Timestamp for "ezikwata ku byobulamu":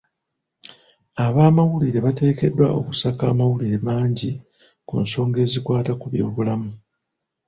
5.45-6.71